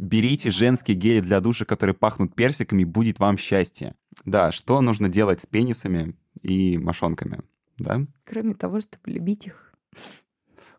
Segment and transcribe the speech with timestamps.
[0.00, 3.94] Берите женские гели для душа, которые пахнут персиками, будет вам счастье.
[4.24, 7.42] Да, что нужно делать с пенисами и мошонками,
[7.76, 8.06] да?
[8.24, 9.74] Кроме того, чтобы любить их.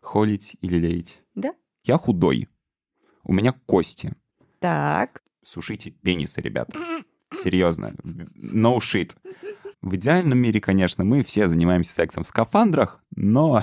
[0.00, 1.22] Холить или леять.
[1.36, 1.54] Да.
[1.84, 2.48] Я худой.
[3.22, 4.12] У меня кости.
[4.58, 5.22] Так.
[5.44, 6.74] Сушите пенисы, ребят.
[7.32, 7.94] Серьезно.
[8.02, 9.16] No shit.
[9.82, 13.62] В идеальном мире, конечно, мы все занимаемся сексом в скафандрах, но...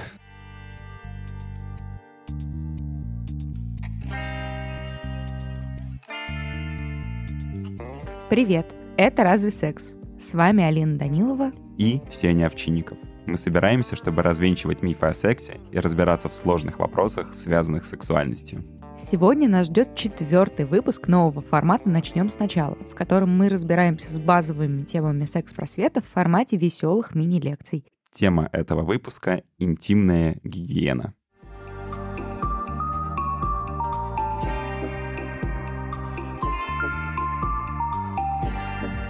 [8.29, 12.99] Привет, это «Разве секс?» С вами Алина Данилова и Сеня Овчинников.
[13.25, 18.63] Мы собираемся, чтобы развенчивать мифы о сексе и разбираться в сложных вопросах, связанных с сексуальностью.
[19.11, 24.83] Сегодня нас ждет четвертый выпуск нового формата «Начнем сначала», в котором мы разбираемся с базовыми
[24.83, 27.83] темами секс-просвета в формате веселых мини-лекций.
[28.13, 31.15] Тема этого выпуска— интимная гигиена.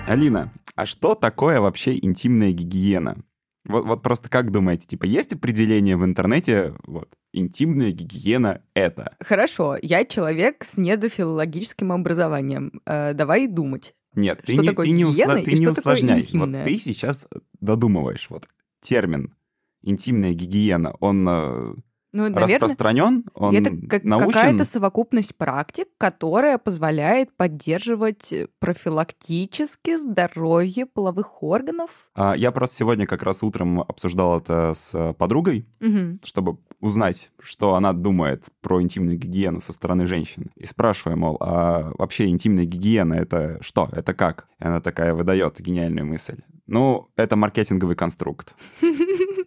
[0.09, 3.23] Алина, а что такое вообще интимная гигиена?
[3.65, 9.15] Вот, вот просто как думаете, типа, есть определение в интернете, вот, интимная гигиена— это?
[9.19, 12.81] Хорошо, я человек с недофилологическим образованием.
[12.87, 13.93] Э, давай думать.
[14.15, 15.35] Нет, что ты не, ты не, усла...
[15.35, 16.27] ты не усложняй.
[16.33, 17.27] Вот ты сейчас
[17.59, 18.31] додумываешь.
[18.31, 18.47] Вот
[18.81, 19.35] термин
[19.83, 21.73] интимная гигиена, он э,
[22.11, 24.31] Ну, наверное, распространен, он это как, научен.
[24.31, 31.89] какая-то совокупность практик, которая позволяет поддерживать профилактически здоровье половых органов.
[32.15, 36.15] А, Я просто сегодня как раз утром обсуждал это с подругой, Мгм.
[36.23, 40.49] чтобы узнать, что она думает про интимную гигиену со стороны женщин.
[40.55, 43.89] И спрашиваю, мол, а вообще интимная гигиена— это что?
[43.91, 44.47] Это как?
[44.59, 46.37] И она такая выдает гениальную мысль.
[46.69, 48.55] Ну, это маркетинговый конструкт.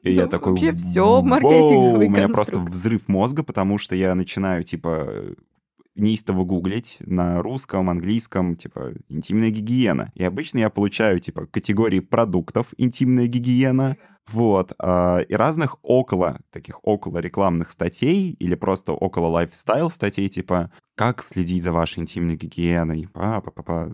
[0.03, 0.53] И я Ну, такой...
[0.53, 5.09] вообще «Воу!» маркетинговый У меня просто взрыв мозга, потому что я начинаю, типа,
[5.95, 10.11] неистово гуглить на русском, английском, типа, интимная гигиена.
[10.14, 13.97] И обычно я получаю, типа, категории продуктов интимная гигиена,
[14.29, 20.73] вот, а, и разных около, таких около рекламных статей или просто около лайфстайл статей, типа,
[20.97, 23.92] как следить за вашей интимной гигиеной, па-па-па-па,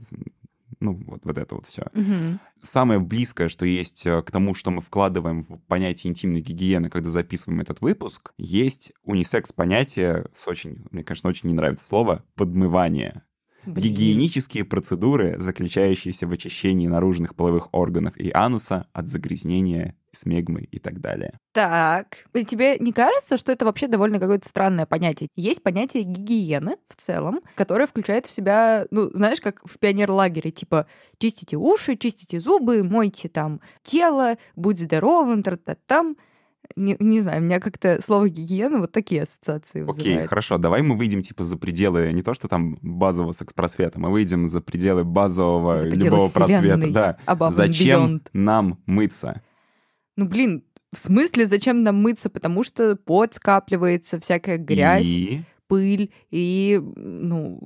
[0.81, 2.41] ну, вот, вот это вот все Мгм.
[2.62, 7.11] самое близкое, что есть э, к тому, что мы вкладываем в понятие интимной гигиены, когда
[7.11, 13.22] записываем этот выпуск, есть унисекс-понятие с очень, мне, конечно, очень не нравится слово, подмывание.
[13.66, 13.93] Блин.
[13.93, 21.00] Гигиенические процедуры, заключающиеся в очищении наружных половых органов и ануса от загрязнения, смегмы и так
[21.00, 21.38] далее.
[21.52, 25.28] Так, тебе не кажется, что это вообще довольно какое-то странное понятие?
[25.36, 30.86] Есть понятие гигиены в целом, которое включает в себя, ну, знаешь, как в пионерлагере, типа
[31.18, 36.16] чистите уши, чистите зубы, мойте там тело, будь здоровым, тра-та-там.
[36.76, 40.28] Не, не знаю, у меня как-то слово гигиена вот такие ассоциации Окей, вызывает.
[40.28, 44.46] хорошо, давай мы выйдем типа за пределы не то, что там базового секс-просвета, мы выйдем
[44.46, 46.90] за пределы базового За пределы любого просвета.
[46.90, 47.18] Да.
[47.26, 48.20] And Зачем beyond.
[48.34, 49.42] нам мыться?
[50.18, 52.28] Ну, блин, в смысле, зачем нам мыться?
[52.28, 55.06] Потому что пот скапливается, всякая грязь.
[55.06, 57.60] И пыль, и, ну,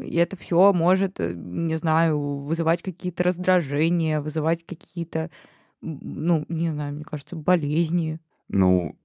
[0.00, 5.30] и это все может, э, не знаю, вызывать какие-то раздражения, вызывать какие-то,
[5.82, 8.18] ну, не знаю, мне кажется, болезни,
[8.48, 8.96] Ну,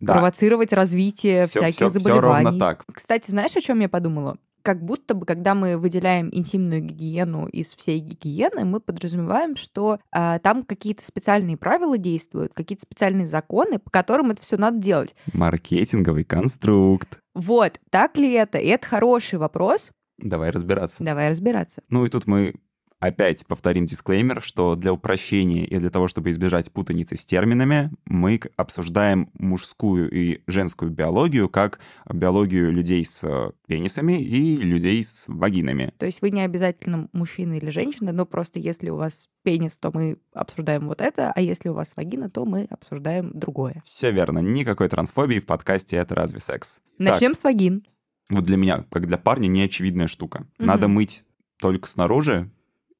[0.00, 2.44] да, провоцировать развитие все, всяких все, заболеваний.
[2.46, 2.84] ровно так.
[2.92, 4.38] Кстати, знаешь, о чем я подумала?
[4.66, 10.40] Как будто бы, когда мы выделяем интимную гигиену из всей гигиены, мы подразумеваем, что а,
[10.40, 15.14] там какие-то специальные правила действуют, какие-то специальные законы, по которым это все надо делать.
[15.32, 17.20] Маркетинговый конструкт.
[17.32, 18.58] Вот, так ли это?
[18.58, 19.92] И это хороший вопрос.
[20.18, 21.04] Давай разбираться.
[21.04, 21.82] Давай разбираться.
[21.88, 22.56] Ну и тут мы
[23.00, 28.40] опять повторим дисклеймер, что для упрощения и для того, чтобы избежать путаницы с терминами, мы
[28.56, 31.78] обсуждаем мужскую и женскую биологию как
[32.12, 35.92] биологию людей с э, пенисами и людей с вагинами.
[35.98, 39.90] То есть вы не обязательно мужчина или женщина, но просто если у вас пенис, то
[39.92, 43.82] мы обсуждаем вот это, а если у вас вагина, то мы обсуждаем другое.
[43.84, 46.80] Все верно, никакой трансфобии в подкасте «Это разве секс?».
[46.98, 47.84] Начнем с вагин.
[48.28, 50.46] Вот для меня, как для парня, неочевидная штука.
[50.58, 50.66] Мгм.
[50.66, 51.24] Надо мыть
[51.58, 52.50] только снаружи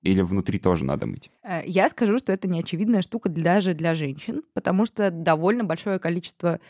[0.06, 1.30] или внутри тоже надо мыть?
[1.42, 6.60] Э, Я скажу, что это неочевидная штука даже для женщин, потому что довольно большое количество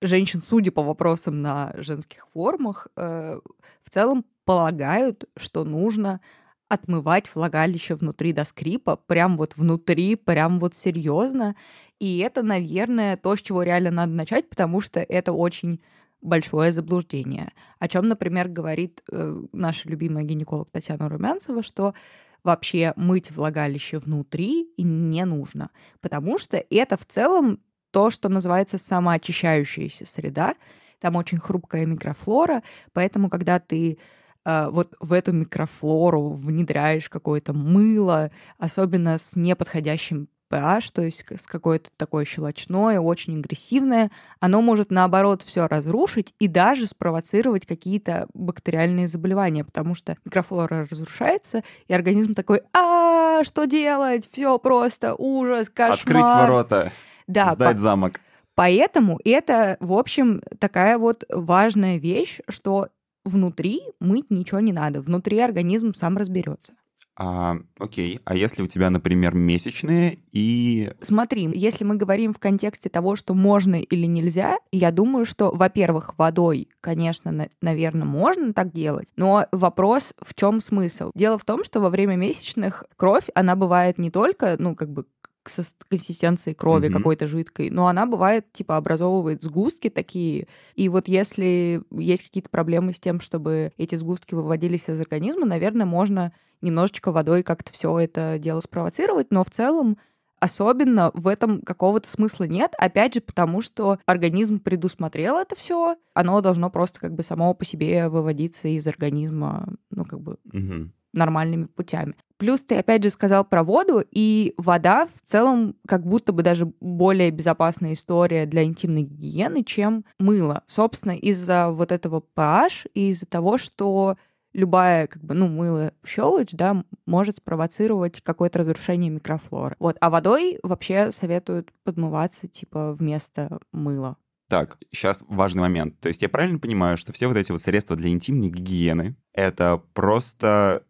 [0.00, 3.38] женщин, судя по вопросам на женских форумах, э,
[3.82, 6.20] в целом полагают, что нужно
[6.68, 11.56] отмывать влагалище внутри до скрипа, прям вот внутри, прям вот серьезно.
[11.98, 15.80] И это, наверное, то, с чего реально надо начать, потому что это очень
[16.22, 17.52] большое заблуждение.
[17.78, 21.94] О чем, например, говорит э, наша любимая гинеколог Татьяна Румянцева, что
[22.42, 25.70] вообще мыть влагалище внутри не нужно,
[26.00, 27.60] потому что это в целом
[27.90, 30.54] то, что называется самоочищающаяся среда.
[31.00, 33.98] Там очень хрупкая микрофлора, поэтому, когда ты
[34.44, 41.46] э, вот в эту микрофлору внедряешь какое-то мыло, особенно с неподходящим pH, то есть с
[41.46, 44.10] какое-то такое щелочное, очень агрессивное,
[44.40, 51.62] оно может наоборот все разрушить и даже спровоцировать какие-то бактериальные заболевания, потому что микрофлора разрушается,
[51.86, 54.28] и организм такой, а что делать?
[54.30, 55.98] Все просто ужас, кошмар.
[55.98, 56.92] Открыть ворота,
[57.26, 57.78] да, сдать по...
[57.78, 58.20] замок.
[58.54, 62.88] Поэтому это, в общем, такая вот важная вещь, что
[63.24, 66.72] внутри мыть ничего не надо, внутри организм сам разберется.
[67.22, 70.90] А, окей, а если у тебя, например, месячные и...
[71.02, 76.14] Смотри, если мы говорим в контексте того, что можно или нельзя, я думаю, что, во-первых,
[76.16, 81.10] водой, конечно, на- наверное, можно так делать, но вопрос в чем смысл?
[81.14, 85.04] Дело в том, что во время месячных кровь, она бывает не только, ну, как бы
[85.50, 86.96] к консистенции крови mm-hmm.
[86.96, 90.48] какой-то жидкой, но она бывает, типа, образовывает сгустки такие.
[90.74, 95.86] И вот если есть какие-то проблемы с тем, чтобы эти сгустки выводились из организма, наверное,
[95.86, 99.98] можно немножечко водой как-то все это дело спровоцировать, но в целом
[100.40, 102.72] особенно в этом какого-то смысла нет.
[102.78, 107.64] Опять же, потому что организм предусмотрел это все, оно должно просто как бы само по
[107.64, 110.90] себе выводиться из организма, ну, как бы угу.
[111.12, 112.14] Нормальными путями.
[112.36, 116.72] Плюс ты опять же сказал про воду, и вода в целом как будто бы даже
[116.80, 120.62] более безопасная история для интимной гигиены, чем мыло.
[120.66, 124.16] Собственно, из-за вот этого pH и из-за того, что
[124.54, 129.76] любая, как бы, ну, мыло щелочь, да, может спровоцировать какое-то разрушение микрофлоры.
[129.78, 129.96] Вот.
[130.00, 134.16] А водой вообще советуют подмываться, типа, вместо мыла.
[134.48, 136.00] Так, сейчас важный момент.
[136.00, 139.80] То есть я правильно понимаю, что все вот эти вот средства для интимной гигиены— это
[139.94, 140.82] просто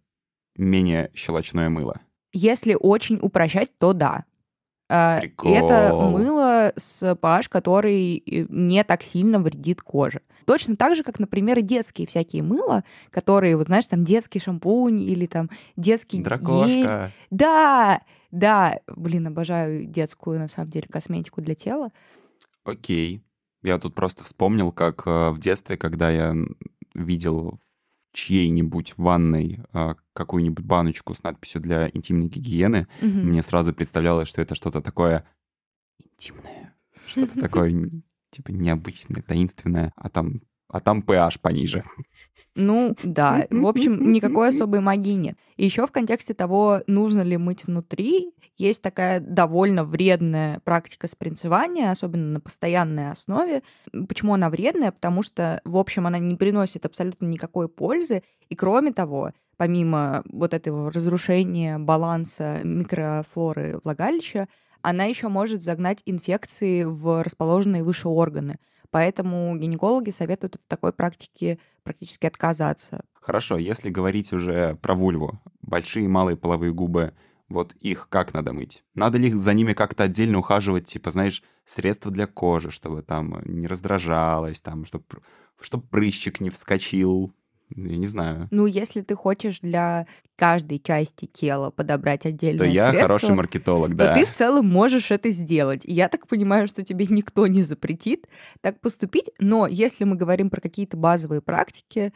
[0.60, 2.00] менее щелочное мыло.
[2.32, 4.24] Если очень упрощать, то да.
[4.92, 5.54] А, Прикол.
[5.54, 10.20] Это мыло с pH, который не так сильно вредит коже.
[10.46, 15.26] Точно так же, как, например, детские всякие мыла, которые, вот знаешь, там детский шампунь или
[15.26, 16.66] там детский Дракошка.
[16.66, 16.88] гель.
[17.30, 18.02] Да,
[18.32, 18.80] да.
[18.88, 21.90] Блин, обожаю детскую, на самом деле, косметику для тела.
[22.64, 23.22] Окей.
[23.62, 26.34] Я тут просто вспомнил, как э, в детстве, когда я
[26.94, 27.60] видел
[28.12, 33.08] чьей-нибудь ванной а, какую-нибудь баночку с надписью для интимной гигиены, угу.
[33.08, 35.24] мне сразу представлялось, что это что-то такое
[35.98, 36.74] интимное,
[37.06, 37.90] что-то такое
[38.30, 40.40] типа необычное, таинственное, а там
[40.72, 41.82] а там pH пониже.
[42.54, 45.36] Ну да, в общем, никакой особой магии нет.
[45.56, 51.90] И еще в контексте того, нужно ли мыть внутри, есть такая довольно вредная практика спринцевания,
[51.90, 53.62] особенно на постоянной основе.
[54.08, 54.92] Почему она вредная?
[54.92, 58.22] Потому что, в общем, она не приносит абсолютно никакой пользы.
[58.48, 64.48] И кроме того, помимо вот этого разрушения баланса микрофлоры влагалища,
[64.82, 68.58] она еще может загнать инфекции в расположенные выше органы.
[68.90, 73.02] Поэтому гинекологи советуют от такой практики практически отказаться.
[73.14, 77.14] Хорошо, если говорить уже про вульву, большие и малые половые губы,
[77.50, 78.84] вот их как надо мыть?
[78.94, 83.66] Надо ли за ними как-то отдельно ухаживать, типа, знаешь, средства для кожи, чтобы там не
[83.66, 85.04] раздражалось, там, чтобы,
[85.60, 87.32] чтобы прыщик не вскочил,
[87.76, 88.48] я не знаю.
[88.50, 90.06] Ну, если ты хочешь для
[90.36, 94.14] каждой части тела подобрать отдельное То я средство, хороший маркетолог, да.
[94.14, 95.82] То ты в целом можешь это сделать.
[95.84, 98.26] я так понимаю, что тебе никто не запретит
[98.60, 99.30] так поступить.
[99.38, 102.12] Но если мы говорим про какие-то базовые практики,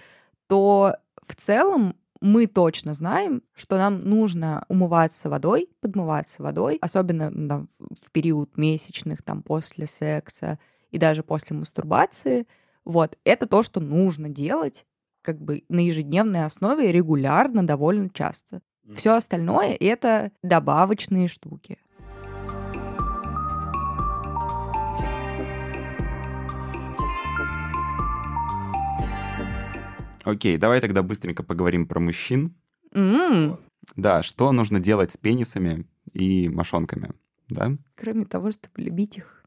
[0.49, 0.95] то
[1.27, 8.11] в целом мы точно знаем, что нам нужно умываться водой, подмываться водой, особенно там, в
[8.13, 10.59] период месячных, там, после секса
[10.91, 12.47] и даже после мастурбации.
[12.87, 14.87] Вот, это то, что нужно делать
[15.21, 18.63] как бы на ежедневной основе регулярно, довольно часто.
[18.95, 21.77] Все остальное это добавочные штуки.
[30.25, 32.55] Окей, давай тогда быстренько поговорим про мужчин.
[32.93, 33.59] Mm.
[33.97, 37.13] Да, что нужно делать с пенисами и мошонками,
[37.49, 37.77] да?
[37.95, 39.45] Кроме того, чтобы любить их.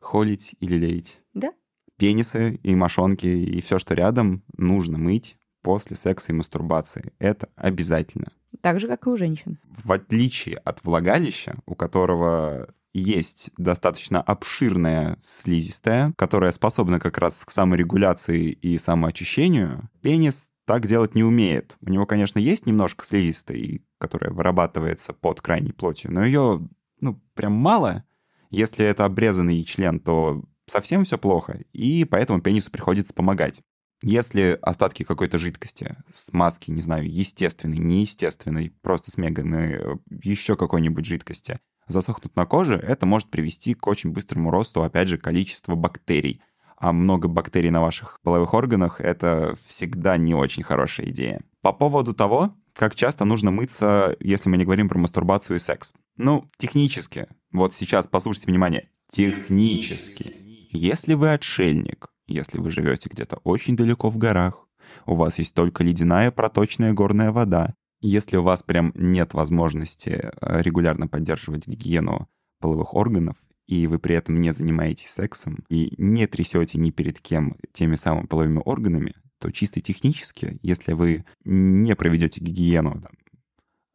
[0.00, 1.20] Холить или леять.
[1.34, 1.52] Да
[1.96, 7.12] пенисы и мошонки и все, что рядом, нужно мыть после секса и мастурбации.
[7.18, 8.32] Это обязательно.
[8.60, 9.58] Так же, как и у женщин.
[9.64, 17.50] В отличие от влагалища, у которого есть достаточно обширная слизистая, которая способна как раз к
[17.50, 21.76] саморегуляции и самоочищению, пенис так делать не умеет.
[21.80, 26.66] У него, конечно, есть немножко слизистой, которая вырабатывается под крайней плотью, но ее,
[27.00, 28.04] ну, прям мало.
[28.50, 33.60] Если это обрезанный член, то совсем все плохо, и поэтому пенису приходится помогать.
[34.02, 41.06] Если остатки какой-то жидкости, смазки, не знаю, естественной, неестественной, просто с мегами, э, еще какой-нибудь
[41.06, 46.40] жидкости, засохнут на коже, это может привести к очень быстрому росту, опять же, количества бактерий.
[46.76, 51.40] а много бактерий на ваших половых органах— это всегда не очень хорошая идея.
[51.62, 55.94] По поводу того, как часто нужно мыться, если мы не говорим про мастурбацию и секс.
[56.16, 57.26] Ну, технически.
[57.52, 58.90] Вот сейчас послушайте внимание.
[59.08, 60.36] Технически.
[60.70, 64.66] Если вы отшельник, если вы живете где-то очень далеко в горах,
[65.06, 67.74] у вас есть только ледяная проточная горная вода,
[68.06, 72.28] если у вас прям нет возможности э, регулярно поддерживать гигиену
[72.60, 77.56] половых органов, и вы при этом не занимаетесь сексом и не трясете ни перед кем
[77.72, 83.12] теми самыми половыми органами, то чисто технически, если вы не проведете гигиену там,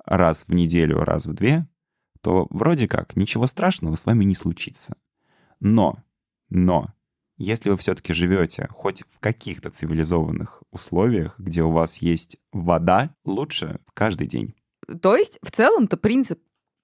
[0.05, 1.67] раз в неделю, раз в две,
[2.21, 4.97] то вроде как ничего страшного с вами не случится.
[5.59, 6.03] Но,
[6.49, 6.93] но,
[7.39, 13.79] если вы все-таки живете хоть в каких-то цивилизованных условиях, где у вас есть вода, лучше
[13.93, 14.53] каждый день.
[15.01, 16.39] То есть, в целом-то принцип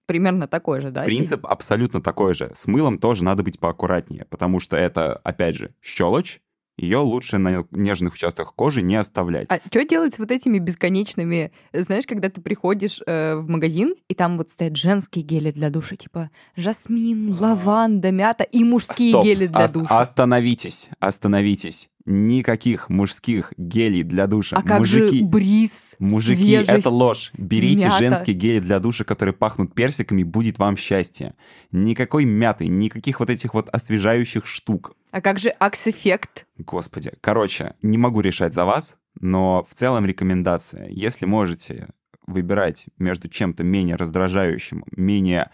[0.07, 1.03] примерно такой же, да?
[1.03, 2.51] Принцип абсолютно такой же.
[2.53, 6.41] С мылом тоже надо быть поаккуратнее, потому что это, опять же, щелочь,
[6.77, 9.47] ее лучше на нежных участках кожи не оставлять.
[9.49, 11.51] А что делать с вот этими бесконечными...
[11.73, 15.95] Знаешь, когда ты приходишь э, в магазин, и там вот стоят женские гели для душа,
[15.95, 19.99] типа жасмин, лаванда, мята, и мужские Стоп, гели для ост- душа.
[20.01, 21.89] Остановитесь, остановитесь.
[22.07, 24.57] Никаких мужских гелей для душа.
[24.57, 26.69] А как Мужики, же бриз, Мужики, свежесть?
[26.69, 27.31] это ложь.
[27.35, 27.97] Берите мята.
[27.97, 31.33] женские гели для душа, которые пахнут персиками, будет вам счастье.
[31.71, 34.95] Никакой мяты, никаких вот этих вот освежающих штук.
[35.15, 36.45] А как же акс-эффект?
[36.57, 37.13] Господи.
[37.21, 40.89] Короче, не могу решать за вас, но в целом рекомендация.
[40.89, 41.87] Если можете
[42.27, 45.51] выбирать между чем-то менее раздражающим, менее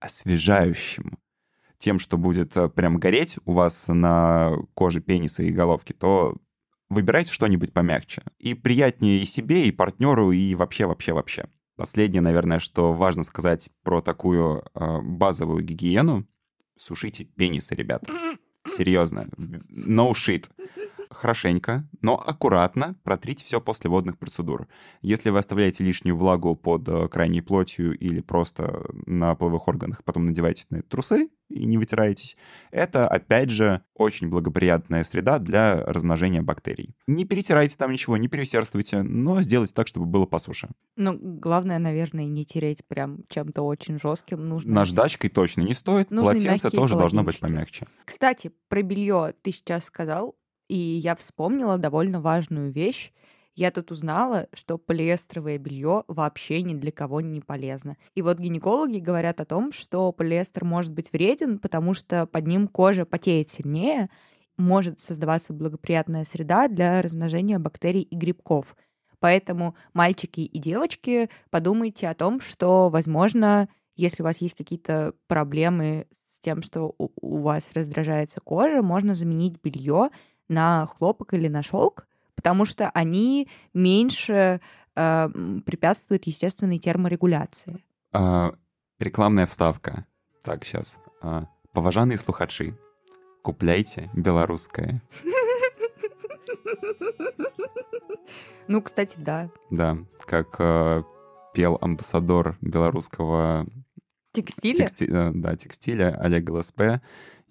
[0.00, 1.18] освежающим,
[1.76, 6.38] тем, что будет э, прям гореть у вас на коже пениса и головки, то
[6.88, 8.22] выбирайте что-нибудь помягче.
[8.38, 11.44] И приятнее и себе, и партнеру, и вообще, вообще, вообще.
[11.76, 16.26] Последнее, наверное, что важно сказать про такую э, базовую гигиену.
[16.78, 18.10] Сушите пенисы, ребята.
[18.66, 19.28] Серьезно.
[19.70, 20.48] No shit.
[21.14, 24.66] Хорошенько, но аккуратно протрите все после водных процедур.
[25.00, 30.26] Если вы оставляете лишнюю влагу под э, крайней плотью или просто на половых органах, потом
[30.26, 32.36] надеваете на это трусы и не вытираетесь,
[32.70, 36.96] это, опять же, очень благоприятная среда для размножения бактерий.
[37.06, 40.70] Не перетирайте там ничего, не переусердствуйте, но сделайте так, чтобы было по суше.
[40.96, 44.48] Ну, главное, наверное, не тереть прям чем-то очень жестким.
[44.48, 44.72] Нужно...
[44.72, 47.86] Наждачкой точно не стоит, Нужны полотенце тоже должно быть помягче.
[48.04, 50.34] Кстати, про белье ты сейчас сказал,
[50.68, 53.12] и я вспомнила довольно важную вещь.
[53.54, 57.96] Я тут узнала, что полиэстеровое белье вообще ни для кого не полезно.
[58.14, 62.66] И вот гинекологи говорят о том, что полиэстер может быть вреден, потому что под ним
[62.66, 64.10] кожа потеет сильнее,
[64.56, 68.76] может создаваться благоприятная среда для размножения бактерий и грибков.
[69.20, 76.06] Поэтому, мальчики и девочки, подумайте о том, что, возможно, если у вас есть какие-то проблемы
[76.10, 80.10] с тем, что у вас раздражается кожа, можно заменить белье
[80.48, 84.60] на хлопок или на шелк, потому что они меньше
[84.96, 85.28] э,
[85.64, 87.84] препятствуют естественной терморегуляции.
[88.12, 88.54] А,
[88.98, 90.06] рекламная вставка.
[90.42, 90.98] Так, сейчас.
[91.72, 92.74] Поважанные слухачи,
[93.42, 95.02] купляйте белорусское.
[98.66, 99.50] Ну, кстати, да.
[99.70, 101.02] Да, как э,
[101.52, 103.66] пел амбассадор белорусского
[104.32, 104.86] Текстиля?
[104.86, 106.80] тексти- э, да, текстиля Олег ЛСП.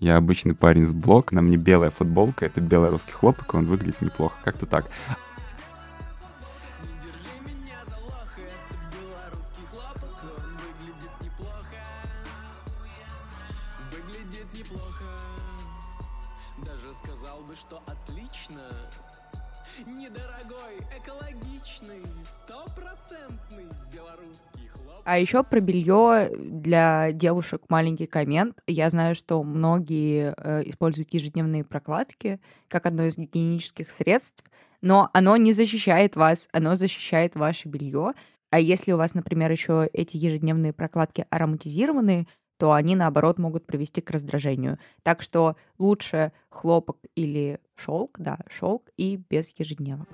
[0.04, 4.38] Я обычный парень с блок, на мне белая футболка, это белорусский хлопок, он выглядит неплохо,
[4.44, 4.88] как-то так.
[25.06, 28.58] А еще про белье для девушек маленький коммент.
[28.68, 34.46] Я знаю, что многие э, используют ежедневные прокладки как одно из гигиенических средств,
[34.82, 38.14] но оно не защищает вас, оно защищает ваше белье.
[38.50, 44.00] А если у вас, например, еще эти ежедневные прокладки ароматизированные, то они, наоборот, могут привести
[44.00, 44.78] к раздражению.
[45.02, 50.08] Так что лучше хлопок или шелк, да, шелк и без ежедневок.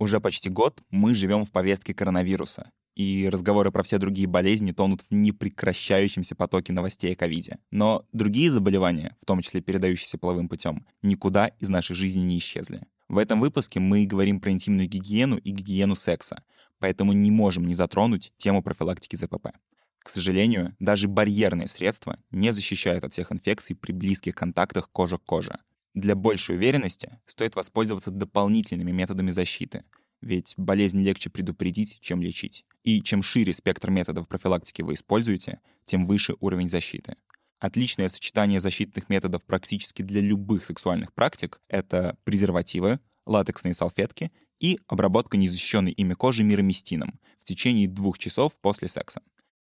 [0.00, 5.02] Уже почти год мы живем в повестке коронавируса, и разговоры про все другие болезни тонут
[5.02, 7.58] в непрекращающемся потоке новостей о ковиде.
[7.70, 12.86] Но другие заболевания, в том числе передающиеся половым путем, никуда из нашей жизни не исчезли.
[13.10, 16.44] В этом выпуске мы говорим про интимную гигиену и гигиену секса,
[16.78, 19.48] поэтому не можем не затронуть тему профилактики ЗПП.
[19.98, 25.24] К сожалению, даже барьерные средства не защищают от всех инфекций при близких контактах кожа к
[25.24, 25.58] коже.
[25.94, 29.84] Для большей уверенности стоит воспользоваться дополнительными методами защиты,
[30.20, 32.64] ведь болезнь легче предупредить, чем лечить.
[32.84, 37.16] И чем шире спектр методов профилактики вы используете, тем выше уровень защиты.
[37.58, 45.36] Отличное сочетание защитных методов практически для любых сексуальных практик— это презервативы, латексные салфетки и обработка
[45.36, 49.22] незащищенной ими кожи мироместином в течение двух часов после секса.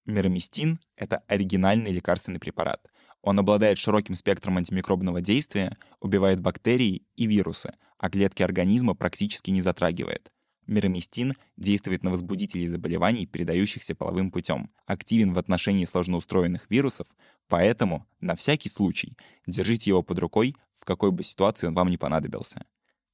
[0.06, 2.84] Мироместин— это оригинальный лекарственный препарат.
[3.24, 9.62] Он обладает широким спектром антимикробного действия, убивает бактерии и вирусы, а клетки организма практически не
[9.62, 10.30] затрагивает.
[10.66, 17.06] Мироместин действует на возбудителей заболеваний, передающихся половым путем, активен в отношении сложноустроенных вирусов,
[17.48, 19.16] поэтому на всякий случай
[19.46, 22.66] держите его под рукой, в какой бы ситуации он вам не понадобился.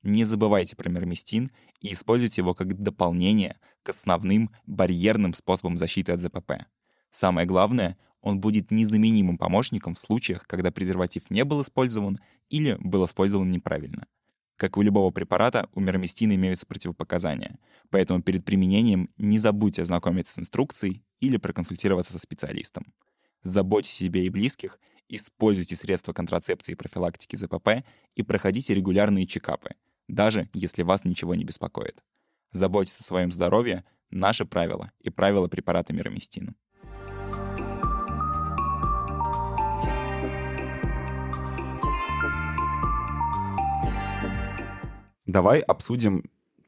[0.02, 6.20] Не забывайте про мироместин и используйте его как дополнение к основным барьерным способам защиты от
[6.20, 6.66] ЗПП.
[7.12, 13.04] Самое главное, он будет незаменимым помощником в случаях, когда презерватив не был использован или был
[13.06, 14.06] использован неправильно.
[14.56, 17.58] Как у любого препарата, у мироместина имеются противопоказания,
[17.88, 22.92] поэтому перед применением не забудьте ознакомиться с инструкцией или проконсультироваться со специалистом.
[23.42, 27.84] Заботьтесь о себе и близких, используйте средства контрацепции и профилактики ЗПП
[28.14, 29.70] и проходите регулярные чекапы,
[30.08, 32.02] даже если вас ничего не беспокоит.
[32.52, 36.54] Заботьтесь о своем здоровье— наше правило и правило препарата мироместина.
[45.30, 46.24] Давай обсудим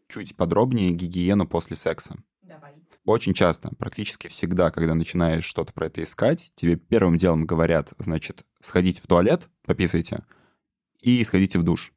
[0.08, 2.16] чуть подробнее гигиену после секса.
[2.42, 2.74] Давай.
[3.04, 8.44] Очень часто, практически всегда, когда начинаешь что-то про это искать, тебе первым делом говорят, значит,
[8.60, 10.24] сходите в туалет, пописайте,
[11.00, 11.92] и сходите в душ.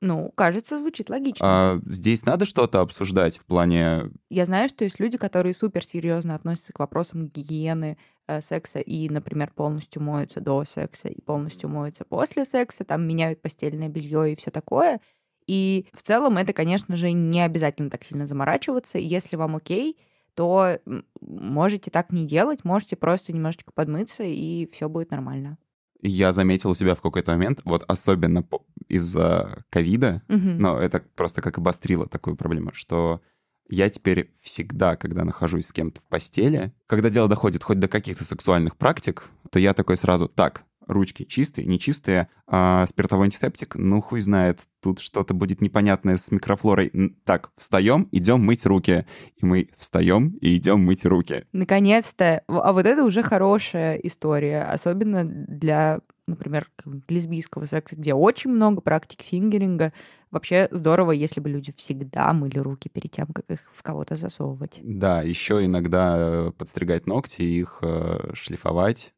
[0.00, 1.40] Ну, кажется, звучит логично.
[1.42, 4.12] А здесь надо что-то обсуждать в плане...
[4.30, 9.50] Я знаю, что есть люди, которые суперсерьезно относятся к вопросам гигиены э, секса и, например,
[9.52, 14.52] полностью моются до секса и полностью моются после секса, там меняют постельное белье и все
[14.52, 15.00] такое.
[15.48, 18.98] И в целом это, конечно же, не обязательно так сильно заморачиваться.
[18.98, 19.96] Если вам окей,
[20.34, 20.78] то
[21.20, 25.58] можете так не делать, можете просто немножечко подмыться, и все будет нормально.
[26.00, 28.46] Я заметил у себя в какой-то момент, вот особенно
[28.88, 30.58] из-за ковида, Мгм.
[30.58, 33.20] но это просто как обострило такую проблему, что
[33.68, 38.24] я теперь всегда, когда нахожусь с кем-то в постели, когда дело доходит хоть до каких-то
[38.24, 44.20] сексуальных практик, то я такой сразу, так, ручки чистые, нечистые, а спиртовой антисептик, ну хуй
[44.20, 46.92] знает, тут что-то будет непонятное с микрофлорой.
[47.24, 49.06] Так, встаем, идем мыть руки.
[49.36, 51.44] И мы встаем и идем мыть руки.
[51.52, 52.42] Наконец-то.
[52.48, 56.70] А вот это уже хорошая история, особенно для, например,
[57.08, 59.92] лесбийского секса, где очень много практик фингеринга.
[60.30, 64.78] Вообще здорово, если бы люди всегда мыли руки перед тем, как их в кого-то засовывать.
[64.82, 69.14] Да, еще иногда э, подстригать ногти, их э, шлифовать.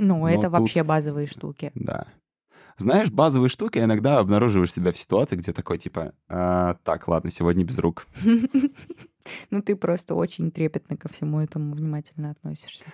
[0.00, 1.70] Ну, Но это тут- вообще базовые штуки.
[1.74, 2.06] Да.
[2.78, 7.64] Знаешь, базовые штуки иногда обнаруживаешь себя в ситуации, где такой типа, «А, так, ладно, сегодня
[7.64, 8.06] без рук.
[9.50, 12.84] Ну, ты просто очень трепетно ко всему этому внимательно относишься.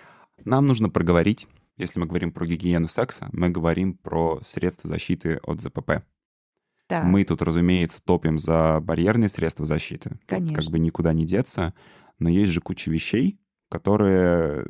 [0.43, 5.61] Нам нужно проговорить, если мы говорим про гигиену секса, мы говорим про средства защиты от
[5.61, 6.03] ЗПП.
[6.89, 7.03] Да.
[7.03, 10.09] Мы тут, разумеется, топим за барьерные средства защиты.
[10.11, 10.69] Тут Как Конечно.
[10.69, 11.73] бы никуда не деться.
[12.19, 13.39] Но есть же куча вещей,
[13.69, 14.67] которые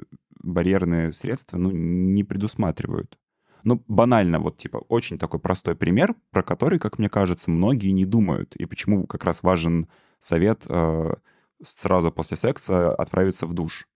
[0.47, 3.17] барьерные средства ну, не предусматривают.
[3.63, 8.05] Ну, банально, вот, типа, очень такой простой пример, про который, как мне кажется, многие не
[8.05, 8.55] думают.
[8.55, 9.87] И почему как раз важен
[10.19, 11.13] совет э,
[11.61, 13.87] сразу после секса отправиться в душ.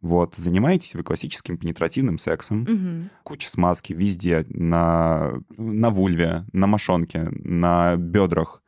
[0.00, 3.10] Вот, занимаетесь вы классическим пенетративным сексом, Мгм.
[3.24, 8.62] куча смазки везде, на, на вульве, на мошонке, на бедрах.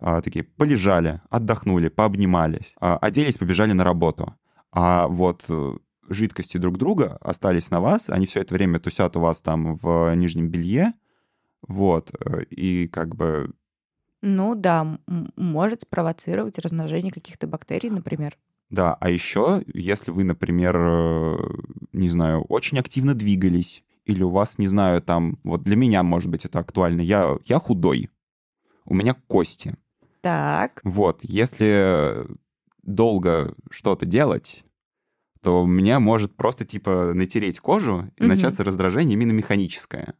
[0.00, 4.34] А, такие полежали, отдохнули, пообнимались, а, оделись, побежали на работу.
[4.72, 5.74] А вот э,
[6.08, 10.14] жидкости друг друга остались на вас, они все это время тусят у вас там в
[10.14, 10.92] нижнем белье,
[11.66, 13.50] вот, э, и как бы
[14.22, 14.98] Ну да,
[15.36, 18.36] может спровоцировать размножение каких-то бактерий, например.
[18.70, 21.36] Да, а еще, если вы, например, э,
[21.92, 26.30] не знаю, очень активно двигались, или у вас, не знаю, там, вот для меня, может
[26.30, 28.10] быть, это актуально, я, я худой,
[28.84, 29.76] у меня кости.
[30.20, 32.26] Так, Вот, если
[32.82, 34.64] долго что-то делать,
[35.42, 38.28] то у меня может просто, типа, натереть кожу и Мгм.
[38.28, 40.14] начаться раздражение именно механическое.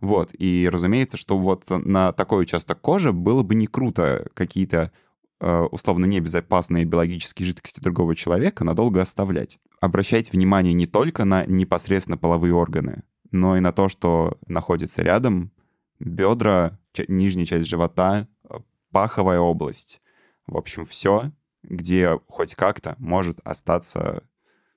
[0.00, 4.92] Вот, и разумеется, что вот на такой участок кожи было бы не круто какие-то
[5.40, 9.58] э, условно небезопасные биологические жидкости другого человека надолго оставлять.
[9.80, 15.52] Обращайте внимание не только на непосредственно половые органы, но и на то, что находится рядом,
[16.00, 18.54] бедра, нижняя часть живота, э,
[18.90, 20.00] паховая область.
[20.46, 21.30] В общем, все,
[21.62, 24.24] где хоть как-то может остаться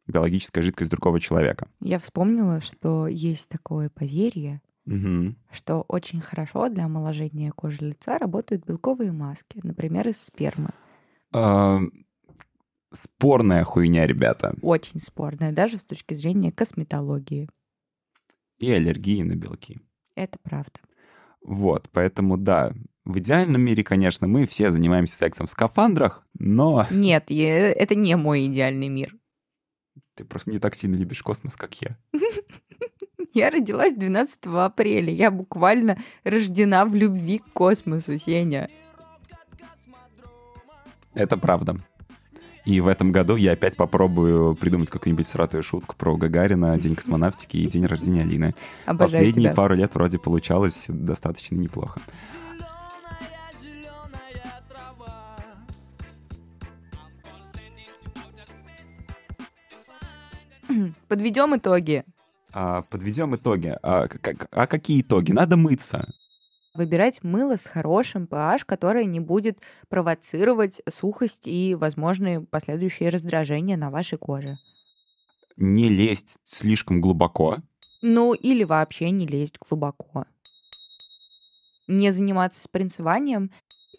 [0.07, 1.67] биологическая жидкость другого человека.
[1.81, 5.37] я вспомнила, что есть такое поверье, Мгм.
[5.51, 10.69] что очень хорошо для омоложения кожи лица работают белковые маски, например, из спермы.
[11.33, 11.79] А,
[12.93, 14.53] Спорная хуйня, ребята.
[14.61, 17.47] Очень спорная, даже с точки зрения косметологии.
[18.57, 19.79] И аллергии на белки.
[20.15, 20.79] Это правда.
[21.41, 22.73] Вот, поэтому да,
[23.05, 28.45] в идеальном мире, конечно, мы все занимаемся сексом в скафандрах, но Нет, это не мой
[28.47, 29.15] идеальный мир.
[30.21, 31.97] Ты просто не так сильно любишь космос, как я.
[33.34, 35.12] Я родилась 12 апреля.
[35.12, 38.69] Я буквально рождена в любви к космосу, Сеня.
[41.15, 41.77] Это правда.
[42.65, 47.57] И в этом году я опять попробую придумать какую-нибудь сратую шутку про Гагарина, День космонавтики
[47.57, 48.53] и День рождения Алины.
[48.86, 49.55] Обожаю Последние тебя.
[49.55, 51.99] пару лет вроде получалось достаточно неплохо.
[61.15, 62.06] Подведем итоги.
[62.54, 63.76] А, подведем итоги.
[63.84, 65.34] А, как- а какие итоги?
[65.34, 66.00] Надо мыться.
[66.74, 73.89] Выбирать мыло с хорошим pH, которое не будет провоцировать сухость и возможные последующие раздражения на
[73.89, 74.56] вашей коже.
[75.58, 77.58] Не лезть слишком глубоко.
[78.02, 80.24] Ну, или вообще не лезть глубоко.
[81.88, 83.52] Не заниматься спринцеванием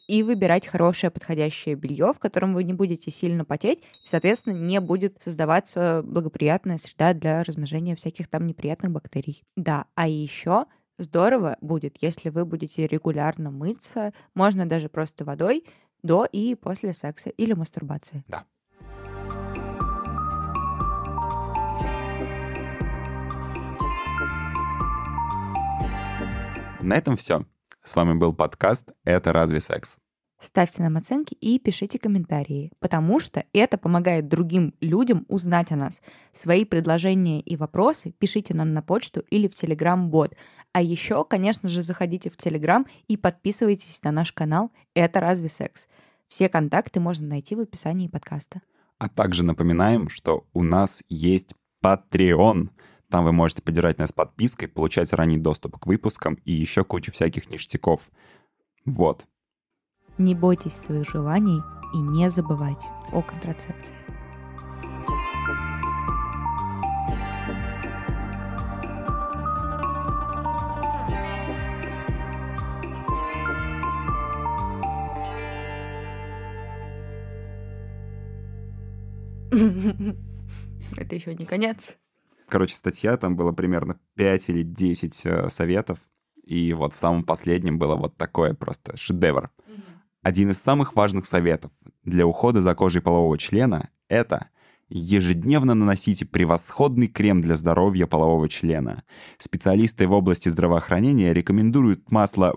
[0.07, 4.81] и выбирать хорошее подходящее белье, в котором вы не будете сильно потеть, и, соответственно, не
[4.81, 9.43] будет создаваться благоприятная среда для размножения всяких там неприятных бактерий.
[9.57, 10.67] Да, а еще
[10.99, 15.65] здорово будет, если вы будете регулярно мыться, можно даже просто водой
[16.03, 18.25] до и после секса или мастурбации.
[18.29, 18.45] Да.
[26.81, 27.45] На этом все.
[27.85, 29.99] С вами был подкаст «Это разве секс?».
[30.41, 36.01] Ставьте нам оценки и пишите комментарии, потому что это помогает другим людям узнать о нас.
[36.33, 40.35] Свои предложения и вопросы пишите нам на почту или в Telegram-бот.
[40.73, 45.89] А еще, конечно же, заходите в Telegram и подписывайтесь на наш канал «Это разве секс?».
[46.29, 48.63] Все контакты можно найти в описании подкаста.
[48.99, 52.69] А также напоминаем, что у нас есть Patreon.
[53.13, 57.51] Там вы можете поддержать нас подпиской, получать ранний доступ к выпускам и еще кучу всяких
[57.51, 58.11] ништяков.
[58.87, 59.27] Вот.
[60.17, 61.61] Не бойтесь своих желаний
[61.93, 63.93] и не забывайте о контрацепции.
[80.97, 81.99] Это еще не конец.
[82.53, 86.01] Короче, статья, там было примерно 5 или 10 э, советов.
[86.45, 89.49] И вот в самом последнем было вот такое просто шедевр.
[90.23, 91.73] Один из самых важных советов
[92.05, 94.51] для ухода за кожей полового члена— это
[94.91, 99.03] ежедневно наносите превосходный крем для здоровья полового члена.
[99.39, 102.55] Специалисты в области здравоохранения рекомендуют масло,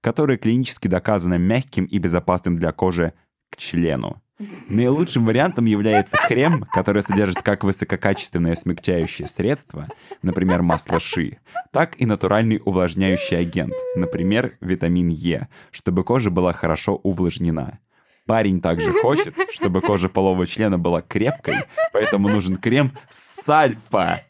[0.00, 3.12] которое клинически доказано мягким и безопасным для кожи
[3.50, 4.22] к члену.
[4.68, 9.88] Наилучшим вариантом является крем, который содержит как высококачественное смягчающее средство,
[10.22, 11.38] например, масло ши,
[11.72, 17.78] так и натуральный увлажняющий агент, например, витамин Е, чтобы кожа была хорошо увлажнена.
[18.26, 21.56] Парень также хочет, чтобы кожа полового члена была крепкой,
[21.92, 24.22] поэтому нужен крем с альфа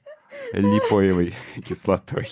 [0.53, 2.27] липоевой кислотой.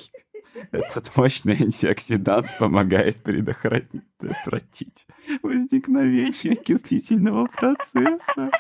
[0.73, 5.07] Этот мощный антиоксидант помогает предотвратить
[5.42, 8.51] возникновение окислительного процесса.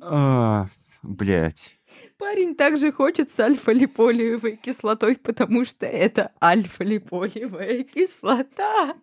[0.00, 0.68] А,
[1.02, 1.78] блять.
[2.18, 8.96] Парень также хочет с альфа-липолиевой кислотой, потому что это альфа-липолиевая кислота.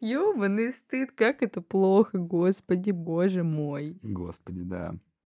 [0.00, 3.98] Ёбаный стыд, как это плохо, господи, боже мой.
[4.02, 4.94] Господи, да.